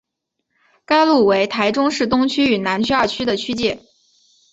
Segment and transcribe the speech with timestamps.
[0.83, 3.79] 该路为台中市东区与南区二区的区界。